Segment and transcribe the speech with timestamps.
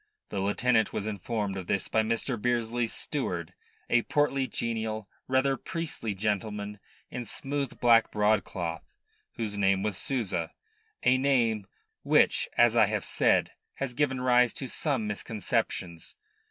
[0.29, 2.35] The lieutenant was informed of this by Mr.
[2.35, 3.53] Bearsley's steward,
[3.87, 6.79] a portly, genial, rather priestly gentleman
[7.11, 8.83] in smooth black broadcloth,
[9.33, 10.53] whose name was Souza
[11.03, 11.67] a name
[12.01, 16.15] which, as I have said, has given rise to some misconceptions.